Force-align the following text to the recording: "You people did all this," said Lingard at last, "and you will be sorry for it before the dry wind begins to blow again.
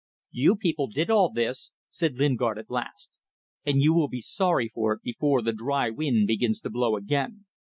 "You 0.31 0.55
people 0.55 0.87
did 0.87 1.11
all 1.11 1.29
this," 1.29 1.73
said 1.91 2.15
Lingard 2.15 2.57
at 2.57 2.71
last, 2.71 3.19
"and 3.63 3.83
you 3.83 3.93
will 3.93 4.07
be 4.07 4.19
sorry 4.19 4.67
for 4.67 4.93
it 4.93 5.03
before 5.03 5.43
the 5.43 5.53
dry 5.53 5.91
wind 5.91 6.25
begins 6.25 6.59
to 6.61 6.71
blow 6.71 6.95
again. 6.97 7.45